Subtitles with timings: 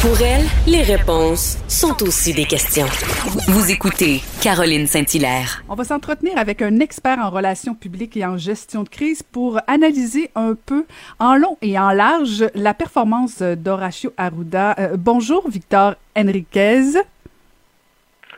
[0.00, 2.86] Pour elle, les réponses sont aussi des questions.
[3.48, 5.64] Vous écoutez Caroline Saint-Hilaire.
[5.68, 9.58] On va s'entretenir avec un expert en relations publiques et en gestion de crise pour
[9.66, 10.86] analyser un peu
[11.18, 14.76] en long et en large la performance d'Horacio Arruda.
[14.78, 17.00] Euh, bonjour Victor Enriquez.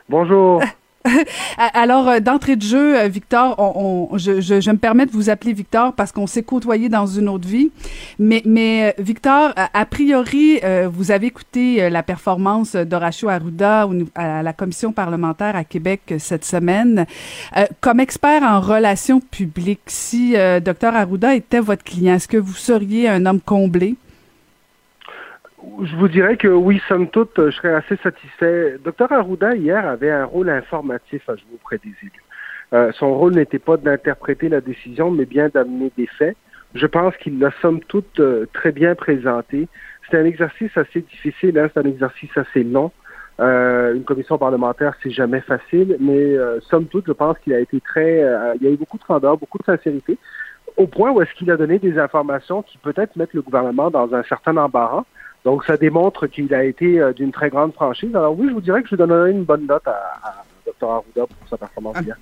[0.08, 0.62] Bonjour.
[1.74, 3.56] Alors, euh, d'entrée de jeu, euh, Victor,
[4.16, 7.70] je, me permets de vous appeler Victor parce qu'on s'est côtoyé dans une autre vie.
[8.18, 10.60] Mais, mais euh, Victor, a, priori,
[10.92, 17.06] vous avez écouté la performance d'Horacio Arruda à la commission parlementaire à Québec cette semaine.
[17.80, 23.08] comme expert en relations publiques, si Dr Arruda était votre client, est-ce que vous seriez
[23.08, 23.96] un homme comblé?
[25.82, 28.76] Je vous dirais que oui, somme toute, je serais assez satisfait.
[28.82, 32.24] Docteur Arruda, hier, avait un rôle informatif à jouer auprès des élus.
[32.72, 36.36] Euh, son rôle n'était pas d'interpréter la décision, mais bien d'amener des faits.
[36.74, 39.68] Je pense qu'il l'a somme toute euh, très bien présenté.
[40.08, 42.92] C'est un exercice assez difficile, hein, c'est un exercice assez long.
[43.40, 46.36] Euh, une commission parlementaire, c'est jamais facile, mais
[46.68, 48.20] somme toute, je pense qu'il a été très,
[48.56, 50.18] il y a eu beaucoup de candeur, beaucoup de sincérité,
[50.76, 54.14] au point où est-ce qu'il a donné des informations qui peut-être mettent le gouvernement dans
[54.14, 55.04] un certain embarras.
[55.44, 58.14] Donc, ça démontre qu'il a été euh, d'une très grande franchise.
[58.14, 60.90] Alors oui, je vous dirais que je donnerais une bonne note à, Dr.
[60.90, 62.16] Arruda pour sa performance hier.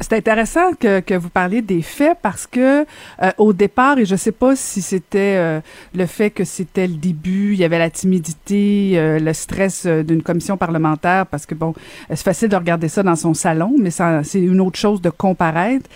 [0.00, 2.82] C'est intéressant que, que, vous parliez des faits parce que
[3.22, 5.60] euh, au départ, et je sais pas si c'était euh,
[5.94, 10.22] le fait que c'était le début, il y avait la timidité, euh, le stress d'une
[10.22, 11.74] commission parlementaire parce que bon,
[12.08, 15.88] c'est facile de regarder ça dans son salon, mais c'est une autre chose de comparaître.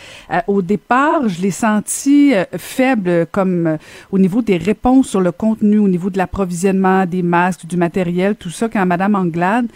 [0.46, 3.78] au départ, je l'ai senti faible comme
[4.10, 8.36] au niveau des réponses sur le contenu, au niveau de l'approvisionnement des masques, du matériel,
[8.36, 8.68] tout ça.
[8.68, 9.66] Quand Madame Anglade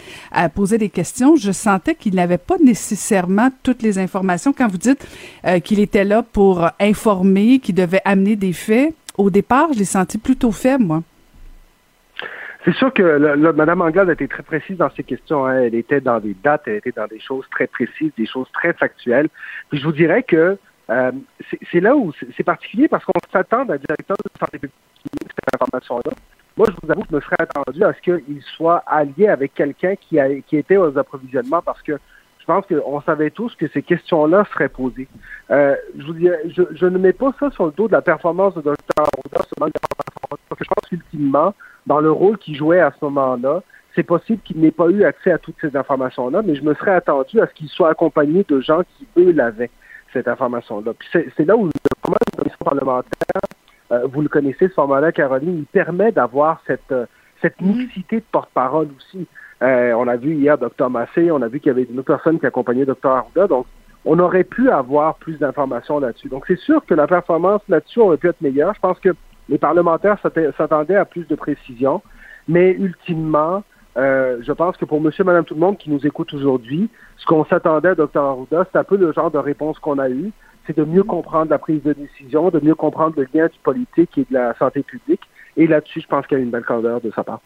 [0.53, 4.53] posé des questions, je sentais qu'il n'avait pas nécessairement toutes les informations.
[4.53, 5.05] Quand vous dites
[5.45, 9.85] euh, qu'il était là pour informer, qu'il devait amener des faits, au départ, je l'ai
[9.85, 11.01] senti plutôt faible, moi.
[12.63, 15.45] C'est sûr que Mme Anglade a été très précise dans ses questions.
[15.45, 15.61] Hein.
[15.63, 18.73] Elle était dans des dates, elle était dans des choses très précises, des choses très
[18.73, 19.29] factuelles.
[19.71, 20.57] Je vous dirais que
[20.89, 21.11] euh,
[21.71, 24.73] c'est là où c'est particulier parce qu'on s'attend à un directeur de santé publique
[25.11, 26.11] cette information-là.
[26.57, 29.53] Moi, je vous avoue que je me serais attendu à ce qu'il soit allié avec
[29.53, 30.17] quelqu'un qui
[30.57, 31.99] était aux approvisionnements parce que
[32.47, 35.07] je pense qu'on savait tous que ces questions-là seraient posées.
[35.49, 38.03] Euh, je, vous dis, je, je, ne mets pas ça sur le dos de la
[38.03, 38.75] performance de Dr.
[38.97, 41.55] Arruda, parce que je pense qu'ultimement,
[41.87, 43.63] dans le rôle qu'il jouait à ce moment-là,
[43.95, 46.93] c'est possible qu'il n'ait pas eu accès à toutes ces informations-là, mais je me serais
[46.93, 49.71] attendu à ce qu'il soit accompagné de gens qui, eux, l'avaient,
[50.13, 50.93] cette information-là.
[50.93, 51.71] Puis c'est là où le
[52.03, 53.41] format de commission parlementaire,
[53.91, 57.05] euh, vous le connaissez, ce format-là, Caroline, il permet d'avoir cette, euh,
[57.41, 59.25] cette mixité de porte-parole aussi.
[59.61, 62.13] Euh, on a vu hier Dr Massé, on a vu qu'il y avait une autre
[62.13, 63.65] personne qui accompagnait Dr Arruda, donc
[64.03, 66.29] on aurait pu avoir plus d'informations là-dessus.
[66.29, 68.73] Donc c'est sûr que la performance là-dessus aurait pu être meilleure.
[68.75, 69.09] Je pense que
[69.49, 70.17] les parlementaires
[70.57, 72.01] s'attendaient à plus de précision,
[72.47, 73.63] mais ultimement,
[73.97, 77.25] euh, je pense que pour monsieur, madame, tout le monde qui nous écoute aujourd'hui, ce
[77.25, 80.31] qu'on s'attendait à Dr Arruda, c'est un peu le genre de réponse qu'on a eu.
[80.67, 84.17] C'est de mieux comprendre la prise de décision, de mieux comprendre le lien du politique
[84.17, 85.21] et de la santé publique.
[85.57, 87.39] Et là-dessus, je pense qu'il y a une belle candeur de sa part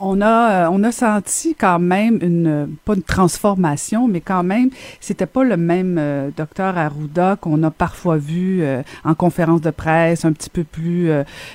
[0.00, 4.70] on a, euh, on a senti quand même une, pas une transformation, mais quand même,
[5.00, 9.70] c'était pas le même euh, docteur Arruda qu'on a parfois vu euh, en conférence de
[9.70, 11.10] presse, un petit peu plus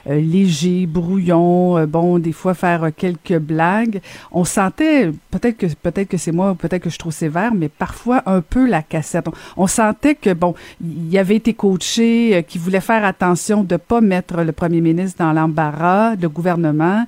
[0.08, 4.02] léger, brouillon, bon, des fois faire quelques blagues.
[4.32, 8.22] On sentait, peut-être que, peut-être que c'est moi, peut-être que je trop sévère, mais parfois
[8.26, 9.26] un peu la cassette.
[9.58, 14.42] On, sentait que, bon, il avait été coaché, qu'il voulait faire attention de pas mettre
[14.44, 17.06] le premier ministre dans l'embarras, le gouvernement.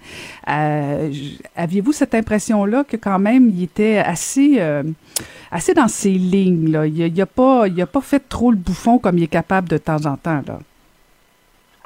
[0.49, 1.06] Euh,
[1.55, 4.83] aviez-vous cette impression-là que quand même il était assez, euh,
[5.75, 6.85] dans ses lignes là?
[6.87, 10.17] Il n'a pas, pas fait trop le bouffon comme il est capable de temps en
[10.17, 10.41] temps.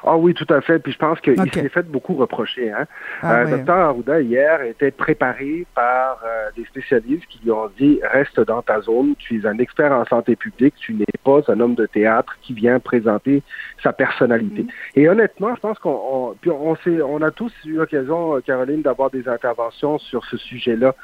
[0.04, 0.78] Ah oui, tout à fait.
[0.78, 2.70] Puis je pense qu'il s'est fait beaucoup reprocher.
[2.70, 2.86] Hein?
[3.22, 8.00] Ah euh, Docteur Arruda, hier, était préparé par euh, des spécialistes qui lui ont dit
[8.02, 11.60] reste dans ta zone, tu es un expert en santé publique, tu n'es pas un
[11.60, 13.42] homme de théâtre qui vient présenter
[13.82, 14.62] sa personnalité.
[14.62, 15.00] Mm-hmm.
[15.00, 19.28] Et honnêtement, je pense qu'on on, on, on a tous eu l'occasion, Caroline, d'avoir des
[19.28, 20.94] interventions sur ce sujet-là.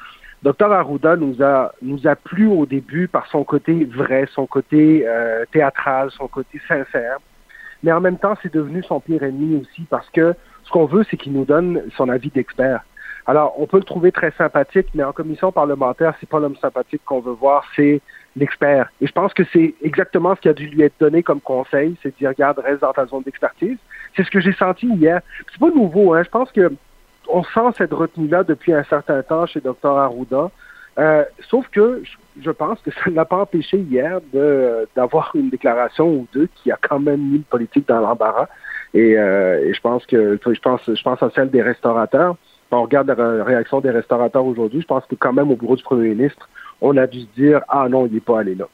[0.43, 5.05] Docteur Arruda nous a nous a plu au début par son côté vrai, son côté
[5.05, 7.19] euh, théâtral, son côté sincère
[7.83, 10.35] mais en même temps, c'est devenu son pire ennemi aussi parce que
[10.65, 12.83] ce qu'on veut, c'est qu'il nous donne son avis d'expert.
[13.27, 17.03] Alors, on peut le trouver très sympathique, mais en commission parlementaire, c'est pas l'homme sympathique
[17.05, 18.01] qu'on veut voir, c'est
[18.37, 18.91] l'expert.
[19.03, 21.95] Et je pense que c'est exactement ce qui a dû lui être donné comme conseil,
[22.03, 23.77] c'est de dire, regarde, reste dans ta zone d'expertise.
[24.17, 25.21] C'est ce que j'ai senti hier.
[25.53, 26.23] C'est pas nouveau, hein.
[26.23, 26.73] Je pense que
[27.29, 29.91] on sent cette retenue-là depuis un certain temps chez Dr.
[29.91, 30.51] Arruda.
[30.99, 32.03] Euh, sauf que
[32.51, 34.21] pense que ça ne l'a pas empêché hier
[34.97, 38.49] d'avoir une déclaration ou deux qui a quand même mis le politique dans l'embarras.
[38.95, 42.37] Et, euh, je pense que je pense je pense à celle des restaurateurs.
[42.71, 45.83] on regarde la réaction des restaurateurs aujourd'hui, je pense que quand même au bureau du
[45.83, 46.49] premier ministre,
[46.81, 48.67] on a dû se dire ah non, il n'est pas allé là.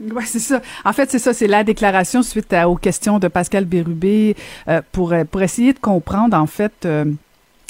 [0.00, 0.60] Oui, c'est ça.
[0.84, 4.34] En fait, c'est ça, c'est la déclaration suite aux questions de Pascal Bérubé
[4.68, 7.04] euh, pour, pour essayer de comprendre, en fait, euh,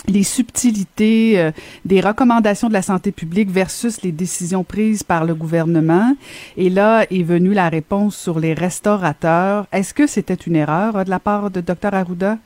[0.09, 1.53] les subtilités euh,
[1.85, 6.17] des recommandations de la santé publique versus les décisions prises par le gouvernement.
[6.57, 9.67] Et là est venue la réponse sur les restaurateurs.
[9.73, 12.39] Est-ce que c'était une erreur de la part de Dr Arruda?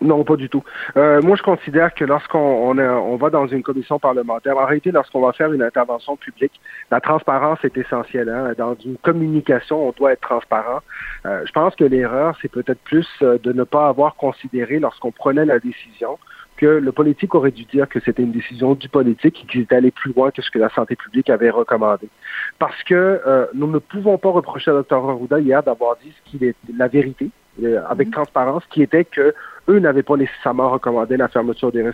[0.00, 0.64] Non, pas du tout.
[0.96, 4.90] Euh, moi, je considère que lorsqu'on on, on, va dans une commission parlementaire, en réalité,
[4.92, 6.58] lorsqu'on va faire une intervention publique,
[6.90, 8.30] la transparence est essentielle.
[8.30, 8.54] Hein.
[8.56, 10.80] Dans une communication, on doit être transparent.
[11.26, 15.12] Euh, je pense que l'erreur, c'est peut-être plus euh, de ne pas avoir considéré, lorsqu'on
[15.12, 16.18] prenait la décision,
[16.56, 19.76] que le politique aurait dû dire que c'était une décision du politique et qu'il était
[19.76, 22.08] allé plus loin que ce que la santé publique avait recommandé.
[22.58, 22.94] Parce que
[23.26, 24.96] euh, nous ne pouvons pas reprocher à Dr.
[24.96, 27.30] Arruda hier d'avoir dit ce qu'il est la vérité,
[27.88, 28.12] avec mm-hmm.
[28.12, 29.34] transparence, qui était que
[29.68, 31.84] eux n'avaient pas nécessairement recommandé la fermeture des,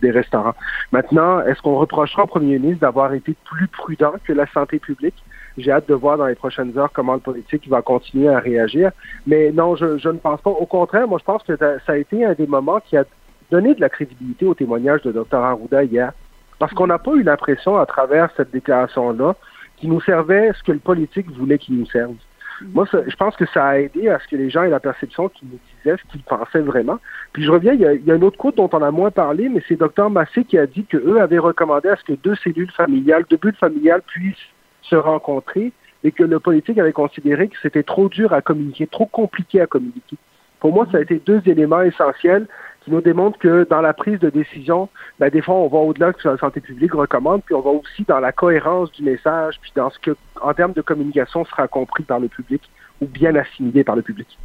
[0.00, 0.54] des restaurants.
[0.92, 5.22] Maintenant, est-ce qu'on reprochera au premier ministre d'avoir été plus prudent que la santé publique?
[5.58, 8.90] J'ai hâte de voir dans les prochaines heures comment le politique va continuer à réagir.
[9.26, 10.50] Mais non, je, je ne pense pas.
[10.50, 13.04] Au contraire, moi, je pense que ça a été un des moments qui a
[13.50, 15.38] donné de la crédibilité au témoignage de Dr.
[15.38, 16.12] Arruda hier.
[16.58, 19.34] Parce qu'on n'a pas eu l'impression, à travers cette déclaration-là,
[19.76, 22.14] qu'il nous servait ce que le politique voulait qu'il nous serve.
[22.62, 25.28] Moi, je pense que ça a aidé à ce que les gens aient la perception
[25.28, 26.98] qu'ils nous disaient ce qu'ils pensaient vraiment.
[27.32, 28.90] Puis je reviens, il y, a, il y a une autre quote dont on a
[28.90, 32.14] moins parlé, mais c'est Dr Massé qui a dit qu'eux avaient recommandé à ce que
[32.14, 34.36] deux cellules familiales, deux bulles familiales puissent
[34.82, 35.72] se rencontrer
[36.04, 39.66] et que le politique avait considéré que c'était trop dur à communiquer, trop compliqué à
[39.66, 40.16] communiquer.
[40.60, 42.46] Pour moi, ça a été deux éléments essentiels
[42.86, 44.88] qui nous démontrent que dans la prise de décision,
[45.18, 47.60] ben, des fois, on va au-delà de ce que la santé publique recommande, puis on
[47.60, 51.44] va aussi dans la cohérence du message, puis dans ce que, en termes de communication,
[51.44, 52.62] sera compris par le public
[53.00, 54.38] ou bien assimilé par le public.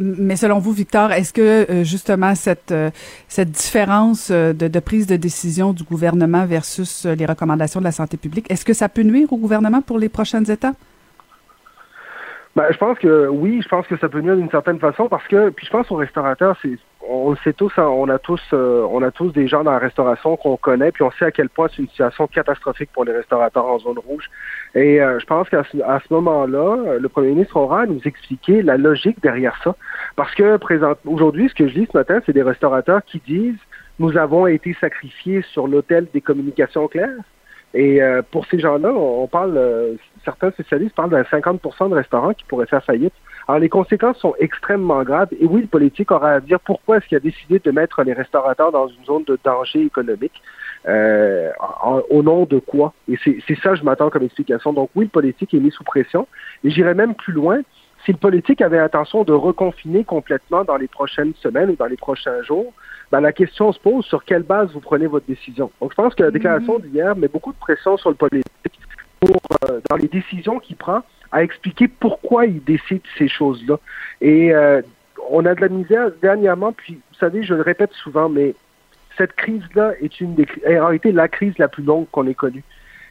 [0.00, 1.40] Mais selon vous, Victor, est-ce que
[1.70, 2.90] euh, justement cette euh,
[3.28, 7.92] cette différence euh, de, de, prise de décision du gouvernement versus les recommandations de la
[7.92, 10.76] santé publique, est-ce que ça peut nuire au gouvernement pour les prochaines étapes?
[12.56, 15.26] Ben, je pense que oui, je pense que ça peut nuire d'une certaine façon parce
[15.28, 16.76] que, puis je pense aux restaurateurs, c'est
[17.08, 19.78] on sait tous, hein, on a tous, euh, on a tous des gens dans la
[19.78, 23.12] restauration qu'on connaît, puis on sait à quel point c'est une situation catastrophique pour les
[23.12, 24.30] restaurateurs en zone rouge.
[24.74, 27.86] Et euh, je pense qu'à ce, à ce moment-là, euh, le premier ministre aura à
[27.86, 29.74] nous expliquer la logique derrière ça,
[30.16, 30.58] parce que
[31.06, 33.58] aujourd'hui, ce que je lis ce matin, c'est des restaurateurs qui disent
[33.98, 37.18] nous avons été sacrifiés sur l'autel des communications claires.
[37.74, 38.00] Et
[38.30, 42.84] pour ces gens-là, on parle, certains spécialistes parlent d'un 50% de restaurants qui pourraient faire
[42.84, 43.12] faillite.
[43.46, 45.28] Alors, les conséquences sont extrêmement graves.
[45.40, 48.12] Et oui, le politique aura à dire pourquoi est-ce qu'il a décidé de mettre les
[48.12, 50.42] restaurateurs dans une zone de danger économique.
[50.86, 51.50] Euh,
[52.10, 52.92] au nom de quoi?
[53.08, 54.72] Et c'est ça, je m'attends comme explication.
[54.72, 56.28] Donc oui, le politique est mis sous pression.
[56.62, 57.60] Et j'irai même plus loin.
[58.04, 61.96] Si le politique avait l'intention de reconfiner complètement dans les prochaines semaines ou dans les
[61.96, 62.72] prochains jours,
[63.10, 65.70] ben, la question se pose sur quelle base vous prenez votre décision.
[65.80, 66.90] Donc je pense que la déclaration mm-hmm.
[66.90, 68.78] d'hier met beaucoup de pression sur le politique
[69.24, 73.78] euh, dans les décisions qu'il prend à expliquer pourquoi il décide ces choses-là.
[74.20, 74.80] Et euh,
[75.30, 78.54] on a de la misère dernièrement, puis vous savez, je le répète souvent, mais
[79.16, 82.62] cette crise-là est une des, en réalité la crise la plus longue qu'on ait connue.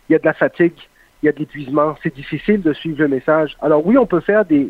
[0.10, 0.74] Il y a de la fatigue,
[1.22, 3.58] il y a de l'épuisement, c'est difficile de suivre le message.
[3.62, 4.68] Alors oui, on peut faire des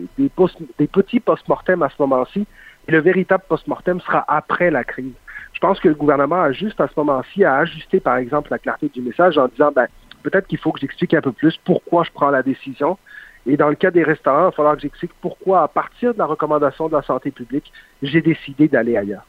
[0.91, 2.47] petits post-mortem à ce moment-ci,
[2.87, 5.13] mais le véritable post-mortem sera après la crise.
[5.53, 8.59] Je pense que le gouvernement a juste à ce moment-ci à ajuster, par exemple, la
[8.59, 9.87] clarté du message en disant, ben,
[10.29, 12.97] peut-être qu'il faut que j'explique un peu plus pourquoi je prends la décision,
[13.45, 16.19] et dans le cas des restaurants, il va falloir que j'explique pourquoi, à partir de
[16.19, 19.25] la recommandation de la santé publique, j'ai décidé d'aller ailleurs.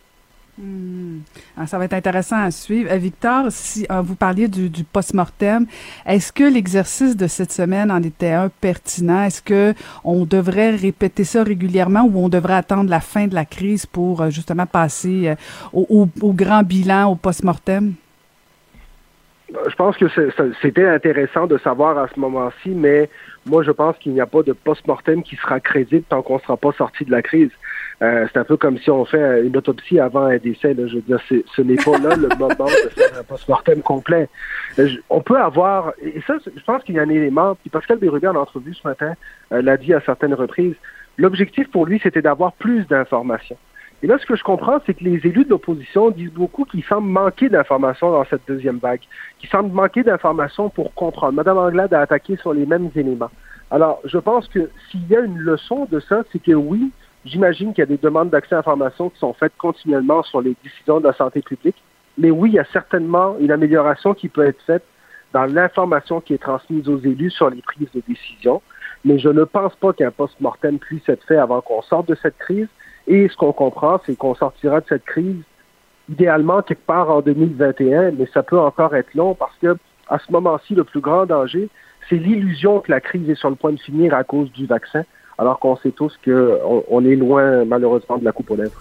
[0.61, 1.19] Hmm.
[1.57, 2.91] Ah, ça va être intéressant à suivre.
[2.91, 5.67] Euh, Victor, si euh, vous parliez du, du post-mortem,
[6.05, 9.23] est-ce que l'exercice de cette semaine en était un pertinent?
[9.23, 13.45] Est-ce que on devrait répéter ça régulièrement ou on devrait attendre la fin de la
[13.45, 15.33] crise pour euh, justement passer
[15.73, 17.95] au, au, grand bilan, au post-mortem?
[19.51, 20.07] Je pense que
[20.61, 23.09] c'était intéressant de savoir à ce moment-ci, mais
[23.47, 26.41] moi, je pense qu'il n'y a pas de post-mortem qui sera crédible tant qu'on ne
[26.41, 27.51] sera pas sorti de la crise.
[28.03, 30.75] Euh, c'est un peu comme si on fait une autopsie avant un décès.
[30.75, 30.87] Là.
[30.87, 34.29] Je veux dire, ce n'est pas là le moment de faire un post-mortem complet.
[34.79, 37.99] Euh, on peut avoir, et ça, je pense qu'il y a un élément, puis Pascal
[37.99, 39.15] Bérubé en entrevue ce matin
[39.53, 40.75] euh, l'a dit à certaines reprises,
[41.17, 43.57] l'objectif pour lui, c'était d'avoir plus d'informations.
[44.03, 46.85] Et là, ce que je comprends, c'est que les élus de l'opposition disent beaucoup qu'ils
[46.85, 49.01] semblent manquer d'informations dans cette deuxième vague,
[49.41, 51.33] qu'ils semblent manquer d'informations pour comprendre.
[51.33, 53.31] Madame Anglade a attaqué sur les mêmes éléments.
[53.73, 56.93] Alors, je pense que s'il y a une leçon de ça, c'est que oui,
[57.25, 60.57] j'imagine qu'il y a des demandes d'accès à l'information qui sont faites continuellement sur les
[60.63, 61.77] décisions de la santé publique,
[62.17, 64.85] mais oui, il y a certainement une amélioration qui peut être faite
[65.33, 68.63] dans l'information qui est transmise aux élus sur les prises de décision,
[69.05, 72.39] mais je ne pense pas qu'un post-mortem puisse être fait avant qu'on sorte de cette
[72.39, 72.69] crise
[73.09, 75.43] et ce qu'on comprend, c'est qu'on sortira de cette crise
[76.11, 79.77] idéalement quelque part en 2021, mais ça peut encore être long parce que
[80.09, 81.69] à ce moment-ci, le plus grand danger,
[82.09, 85.03] c'est l'illusion que la crise est sur le point de finir à cause du vaccin,
[85.37, 88.81] alors qu'on sait tous qu'on on est loin, malheureusement, de la coupe aux lèvres.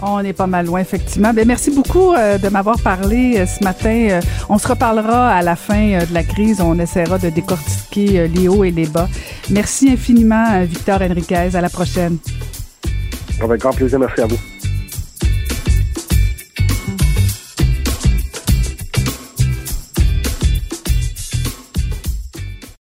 [0.00, 1.32] On est pas mal loin, effectivement.
[1.32, 4.08] Bien, merci beaucoup euh, de m'avoir parlé euh, ce matin.
[4.10, 6.60] Euh, on se reparlera à la fin de la crise.
[6.60, 9.08] On essaiera de décortiquer les hauts et les bas.
[9.50, 11.56] Merci infiniment, Victor Enriquez.
[11.56, 12.18] À la prochaine.
[13.40, 13.98] Avec grand plaisir.
[13.98, 14.38] Merci à vous.